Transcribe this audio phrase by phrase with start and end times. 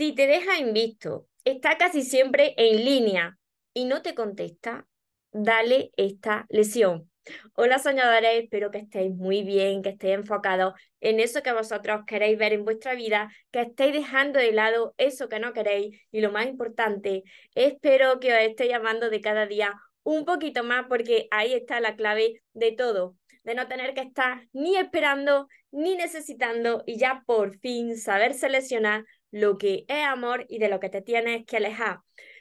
[0.00, 3.38] Si te deja invisto, está casi siempre en línea
[3.74, 4.88] y no te contesta,
[5.30, 7.10] dale esta lesión.
[7.52, 12.38] Hola soñadores, espero que estéis muy bien, que estéis enfocados en eso que vosotros queréis
[12.38, 16.32] ver en vuestra vida, que estéis dejando de lado eso que no queréis y lo
[16.32, 17.22] más importante,
[17.54, 21.94] espero que os esté llamando de cada día un poquito más porque ahí está la
[21.94, 27.58] clave de todo, de no tener que estar ni esperando ni necesitando y ya por
[27.58, 32.00] fin saber seleccionar lo que es amor y de lo que te tienes que alejar.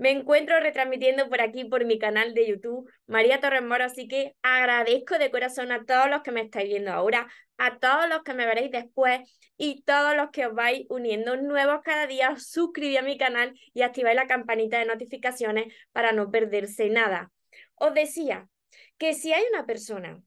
[0.00, 4.34] Me encuentro retransmitiendo por aquí, por mi canal de YouTube, María Torres Moro, así que
[4.40, 8.32] agradezco de corazón a todos los que me estáis viendo ahora, a todos los que
[8.32, 9.20] me veréis después
[9.58, 13.82] y todos los que os vais uniendo nuevos cada día, suscribí a mi canal y
[13.82, 17.30] activáis la campanita de notificaciones para no perderse nada.
[17.74, 18.48] Os decía
[18.96, 20.22] que si hay una persona,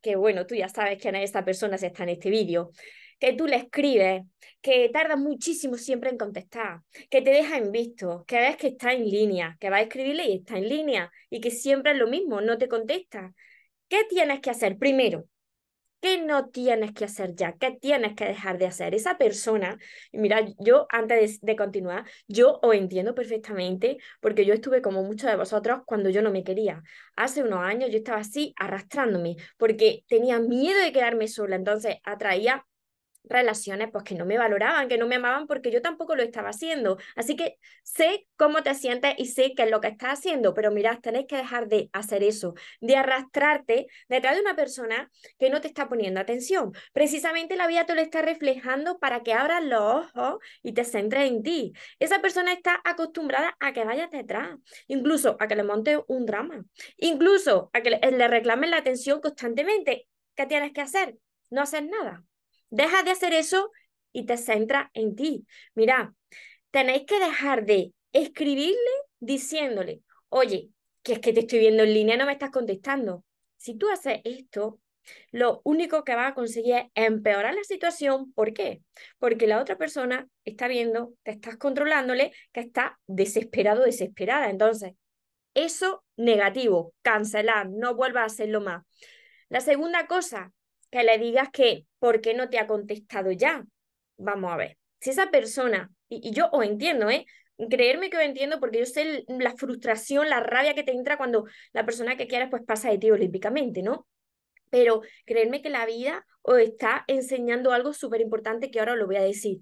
[0.00, 2.72] que bueno, tú ya sabes quién es esta persona si está en este vídeo,
[3.22, 4.24] que tú le escribes,
[4.60, 8.92] que tarda muchísimo siempre en contestar, que te deja en visto, que ves que está
[8.94, 12.08] en línea, que va a escribirle y está en línea, y que siempre es lo
[12.08, 13.32] mismo, no te contesta.
[13.86, 14.76] ¿Qué tienes que hacer?
[14.76, 15.26] Primero,
[16.00, 17.52] ¿Qué no tienes que hacer ya?
[17.52, 18.92] ¿Qué tienes que dejar de hacer?
[18.92, 19.78] Esa persona,
[20.12, 25.30] mira, yo antes de, de, continuar, yo os entiendo perfectamente porque yo estuve como muchos
[25.30, 26.82] de vosotros cuando yo no me quería.
[27.14, 32.66] Hace unos años yo estaba así arrastrándome porque tenía miedo de quedarme sola, entonces atraía
[33.24, 36.50] relaciones pues que no me valoraban, que no me amaban porque yo tampoco lo estaba
[36.50, 36.98] haciendo.
[37.16, 40.70] Así que sé cómo te sientes y sé qué es lo que estás haciendo, pero
[40.70, 45.60] mirad, tenéis que dejar de hacer eso, de arrastrarte detrás de una persona que no
[45.60, 46.72] te está poniendo atención.
[46.92, 49.80] Precisamente la vida te lo está reflejando para que abras los
[50.14, 51.72] ojos y te centres en ti.
[51.98, 54.56] Esa persona está acostumbrada a que vayas detrás,
[54.88, 56.64] incluso a que le monte un drama,
[56.96, 60.08] incluso a que le reclamen la atención constantemente.
[60.34, 61.16] ¿Qué tienes que hacer?
[61.50, 62.24] No hacer nada.
[62.72, 63.70] Deja de hacer eso
[64.12, 65.46] y te centra en ti.
[65.74, 66.14] Mira,
[66.70, 70.70] tenéis que dejar de escribirle diciéndole, oye,
[71.02, 73.24] que es que te estoy viendo en línea, no me estás contestando.
[73.58, 74.80] Si tú haces esto,
[75.32, 78.32] lo único que vas a conseguir es empeorar la situación.
[78.32, 78.80] ¿Por qué?
[79.18, 84.48] Porque la otra persona está viendo, te estás controlándole, que está desesperado, desesperada.
[84.48, 84.94] Entonces,
[85.52, 88.82] eso negativo, cancelar, no vuelvas a hacerlo más.
[89.50, 90.52] La segunda cosa,
[90.92, 93.64] que le digas que, ¿por qué no te ha contestado ya?
[94.18, 94.76] Vamos a ver.
[95.00, 97.24] Si esa persona, y, yo os entiendo, ¿eh?
[97.70, 101.46] Creerme que os entiendo porque yo sé la frustración, la rabia que te entra cuando
[101.72, 104.06] la persona que quieres pues pasa de ti olímpicamente, ¿no?
[104.68, 109.06] Pero creerme que la vida os está enseñando algo súper importante que ahora os lo
[109.06, 109.60] voy a decir.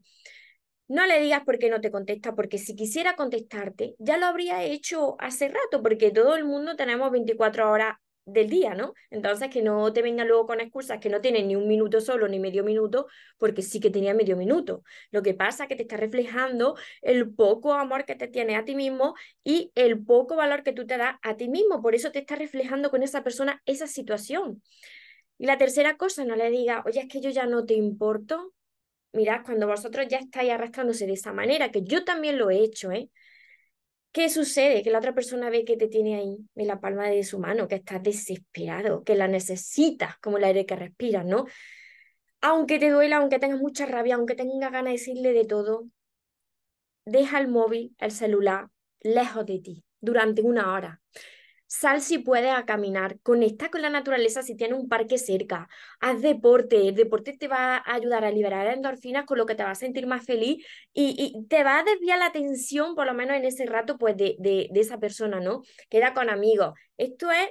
[0.88, 4.64] No le digas por qué no te contesta, porque si quisiera contestarte, ya lo habría
[4.64, 7.96] hecho hace rato, porque todo el mundo tenemos 24 horas
[8.32, 8.94] del día, ¿no?
[9.10, 12.28] Entonces, que no te venga luego con excusas que no tienen ni un minuto solo
[12.28, 13.06] ni medio minuto,
[13.38, 14.82] porque sí que tenía medio minuto.
[15.10, 18.64] Lo que pasa es que te está reflejando el poco amor que te tienes a
[18.64, 19.14] ti mismo
[19.44, 21.82] y el poco valor que tú te das a ti mismo.
[21.82, 24.62] Por eso te está reflejando con esa persona esa situación.
[25.38, 28.52] Y la tercera cosa, no le diga, oye, es que yo ya no te importo.
[29.12, 32.92] Mirad, cuando vosotros ya estáis arrastrándose de esa manera, que yo también lo he hecho,
[32.92, 33.10] ¿eh?
[34.12, 34.82] ¿Qué sucede?
[34.82, 37.68] Que la otra persona ve que te tiene ahí en la palma de su mano,
[37.68, 41.46] que estás desesperado, que la necesitas como el aire que respiras, ¿no?
[42.40, 45.86] Aunque te duela, aunque tengas mucha rabia, aunque tengas ganas de decirle de todo,
[47.04, 48.68] deja el móvil, el celular,
[49.00, 50.99] lejos de ti durante una hora.
[51.72, 55.68] Sal si puedes a caminar, conecta con la naturaleza si tienes un parque cerca,
[56.00, 59.62] haz deporte, el deporte te va a ayudar a liberar endorfinas con lo que te
[59.62, 63.36] va a sentir más feliz y, te va a desviar la atención, por lo menos
[63.36, 65.62] en ese rato, pues de, de, de esa persona, ¿no?
[65.88, 66.74] Queda con amigos.
[66.96, 67.50] Esto es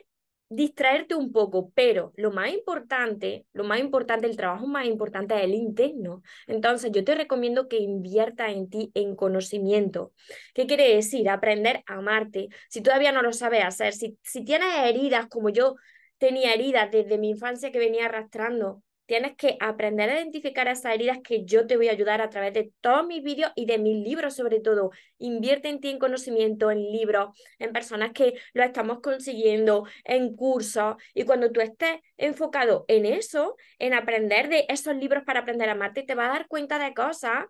[0.49, 5.43] distraerte un poco, pero lo más importante, lo más importante, el trabajo más importante es
[5.43, 6.23] el interno.
[6.47, 10.11] Entonces, yo te recomiendo que inviertas en ti en conocimiento.
[10.53, 11.29] ¿Qué quiere decir?
[11.29, 12.49] Aprender a amarte.
[12.69, 15.75] Si todavía no lo sabes hacer, si, si tienes heridas como yo
[16.17, 21.17] tenía heridas desde mi infancia que venía arrastrando, Tienes que aprender a identificar esas heridas
[21.23, 24.05] que yo te voy a ayudar a través de todos mis vídeos y de mis
[24.05, 24.91] libros sobre todo.
[25.17, 30.97] Invierte en ti en conocimiento, en libros, en personas que lo estamos consiguiendo, en cursos.
[31.15, 35.71] Y cuando tú estés enfocado en eso, en aprender de esos libros para aprender a
[35.71, 37.45] amarte, te va a dar cuenta de cosas,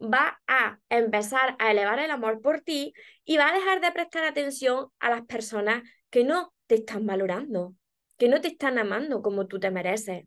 [0.00, 2.92] va a empezar a elevar el amor por ti
[3.24, 7.76] y va a dejar de prestar atención a las personas que no te están valorando,
[8.18, 10.24] que no te están amando como tú te mereces.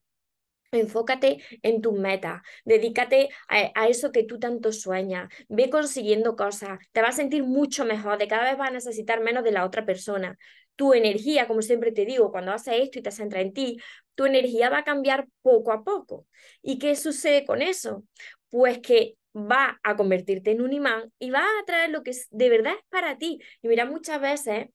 [0.72, 7.02] Enfócate en tus metas, dedícate a, eso que tú tanto sueñas, ve consiguiendo cosas, te
[7.02, 9.86] vas a sentir mucho mejor, de cada vez vas a necesitar menos de la otra
[9.86, 10.38] persona.
[10.76, 13.78] Tu energía, como siempre te digo, cuando haces esto y te centras en ti,
[14.16, 16.28] tu energía va a cambiar poco a poco.
[16.62, 18.04] ¿Y qué sucede con eso?
[18.50, 22.50] Pues que va a convertirte en un imán y va a atraer lo que de
[22.50, 23.40] verdad es para ti.
[23.62, 24.68] Y mira, muchas veces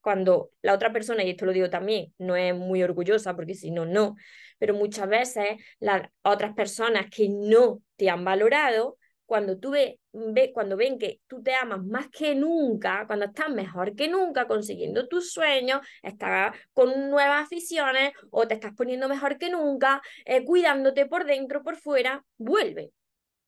[0.00, 3.70] cuando la otra persona, y esto lo digo también, no es muy orgullosa, porque si
[3.70, 4.16] no, no,
[4.58, 8.98] pero muchas veces las otras personas que no te han valorado,
[9.28, 10.00] cuando tú ve,
[10.54, 15.06] cuando ven que tú te amas más que nunca, cuando estás mejor que nunca consiguiendo
[15.06, 21.04] tus sueños, estás con nuevas aficiones o te estás poniendo mejor que nunca, eh, cuidándote
[21.04, 22.90] por dentro, por fuera, vuelve.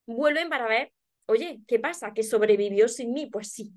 [0.04, 0.92] Vuelven para ver,
[1.24, 2.12] oye, ¿qué pasa?
[2.12, 3.30] ¿Que sobrevivió sin mí?
[3.32, 3.72] Pues sí,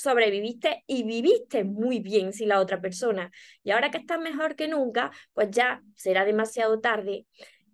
[0.00, 3.30] sobreviviste y viviste muy bien sin la otra persona.
[3.62, 7.26] Y ahora que estás mejor que nunca, pues ya será demasiado tarde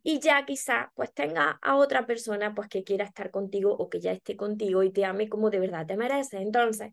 [0.02, 4.00] y ya quizá pues tenga a otra persona pues que quiera estar contigo o que
[4.00, 6.38] ya esté contigo y te ame como de verdad te merece.
[6.38, 6.92] Entonces,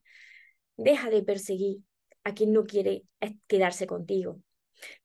[0.78, 1.78] deja de perseguir
[2.24, 3.04] a quien no quiere
[3.48, 4.42] quedarse contigo.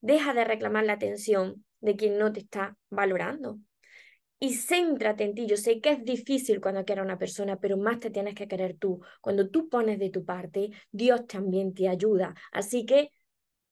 [0.00, 3.58] Deja de reclamar la atención de quien no te está valorando
[4.40, 5.46] y céntrate en ti.
[5.46, 8.48] Yo sé que es difícil cuando quieres a una persona, pero más te tienes que
[8.48, 9.00] querer tú.
[9.20, 12.34] Cuando tú pones de tu parte, Dios también te ayuda.
[12.52, 13.10] Así que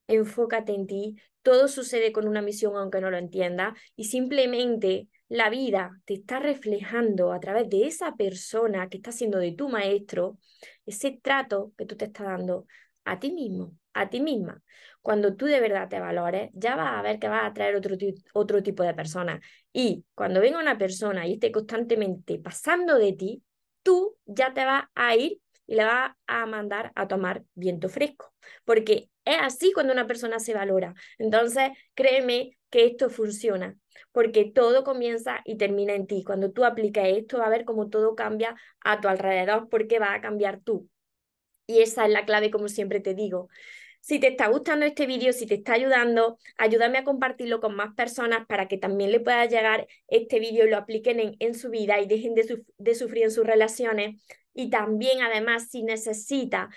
[0.08, 1.16] enfócate en ti.
[1.42, 6.38] Todo sucede con una misión, aunque no lo entiendas, y simplemente la vida te está
[6.40, 10.38] reflejando a través de esa persona que está siendo de tu maestro,
[10.86, 12.66] ese trato que tú te estás dando
[13.04, 14.62] a ti mismo, a ti misma.
[15.06, 17.94] Cuando tú de verdad te valores, ya vas a ver que vas a atraer otro,
[18.34, 19.40] otro tipo de personas.
[19.72, 23.44] Y cuando venga una persona y esté constantemente pasando de ti,
[23.84, 28.34] tú ya te vas a ir y le vas a mandar a tomar viento fresco.
[28.64, 30.92] Porque es así cuando una persona se valora.
[31.18, 33.76] Entonces, créeme que esto funciona,
[34.10, 36.24] porque todo comienza y termina en ti.
[36.24, 40.14] Cuando tú aplicas esto, va a ver cómo todo cambia a tu alrededor, porque va
[40.14, 40.88] a cambiar tú.
[41.66, 43.48] Y esa es la clave, como siempre te digo.
[44.06, 47.92] Si te está gustando este vídeo, si te está ayudando, ayúdame a compartirlo con más
[47.96, 51.70] personas para que también le pueda llegar este vídeo y lo apliquen en, en su
[51.70, 54.22] vida y dejen de, de sufrir en sus relaciones.
[54.54, 56.70] Y también, además, si necesita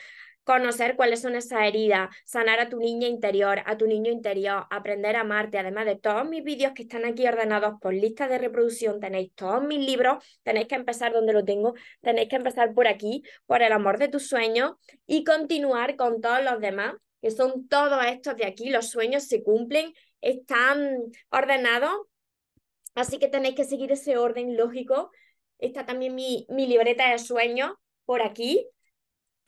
[0.43, 5.15] conocer cuáles son esas heridas, sanar a tu niña interior, a tu niño interior, aprender
[5.15, 8.99] a amarte, además de todos mis vídeos que están aquí ordenados por lista de reproducción,
[8.99, 13.21] tenéis todos mis libros, tenéis que empezar donde lo tengo, tenéis que empezar por aquí,
[13.45, 14.71] por el amor de tus sueños
[15.05, 19.43] y continuar con todos los demás que son todos estos de aquí, los sueños se
[19.43, 20.97] cumplen, están
[21.29, 22.07] ordenados,
[22.95, 25.11] así que tenéis que seguir ese orden lógico.
[25.57, 27.73] Está también mi, mi libreta de sueños
[28.05, 28.65] por aquí,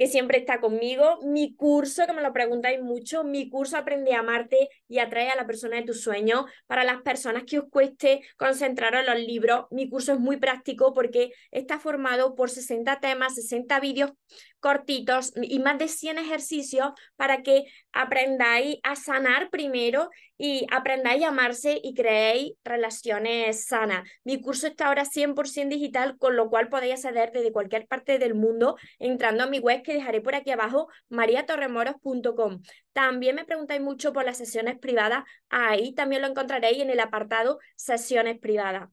[0.02, 4.22] que siempre está conmigo, mi curso, que me lo preguntáis mucho, mi curso Aprende a
[4.22, 6.46] amarte y atrae a la persona de tus sueños.
[6.66, 10.94] Para las personas que os cueste concentraros en los libros, mi curso es muy práctico
[10.96, 14.12] porque está formado por 60 temas, 60 vídeos
[14.62, 21.28] cortitos y más de 100 ejercicios para que aprendáis a sanar primero y aprendáis a
[21.28, 24.10] amarse y creéis relaciones sanas.
[24.24, 28.34] Mi curso está ahora 100% digital, con lo cual podéis acceder desde cualquier parte del
[28.34, 32.62] mundo entrando a mi web que dejaré por aquí abajo, mariatorremoros.com.
[32.94, 37.60] También me preguntáis mucho por las sesiones privadas, ahí también lo encontraréis en el apartado
[37.76, 38.90] sesiones privadas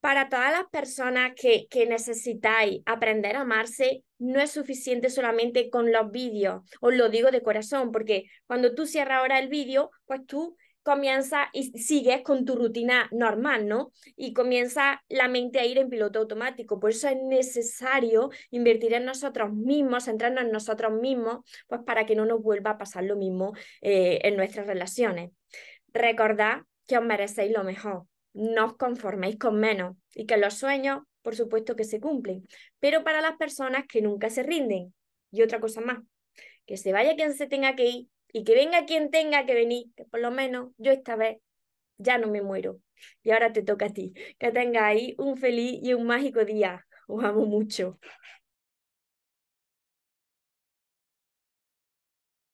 [0.00, 5.92] para todas las personas que, que, necesitáis aprender a amarse, no es suficiente solamente con
[5.92, 6.62] los vídeos.
[6.80, 11.48] Os lo digo de corazón, porque cuando tú cierras ahora el vídeo, pues tú comienzas
[11.52, 13.92] y sigues con tu rutina normal, ¿no?
[14.16, 16.80] Y comienza la mente a ir en piloto automático.
[16.80, 22.16] Por eso es necesario invertir en nosotros mismos, centrarnos en nosotros mismos, pues para que
[22.16, 25.30] no nos vuelva a pasar lo mismo eh, en nuestras relaciones.
[25.92, 31.02] Recordad que os merecéis lo mejor no os conforméis con menos y que los sueños,
[31.22, 32.46] por supuesto que se cumplen,
[32.78, 34.94] pero para las personas que nunca se rinden.
[35.30, 35.98] Y otra cosa más,
[36.66, 39.86] que se vaya quien se tenga que ir y que venga quien tenga que venir,
[39.96, 41.38] que por lo menos yo esta vez
[41.98, 42.80] ya no me muero.
[43.22, 44.14] Y ahora te toca a ti.
[44.38, 46.86] Que tengáis un feliz y un mágico día.
[47.06, 47.98] Os amo mucho.